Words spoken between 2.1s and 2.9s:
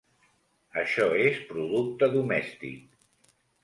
domèstic.